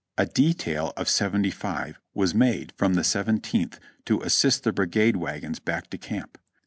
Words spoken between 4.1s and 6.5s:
assist the brigade wagons back to camp.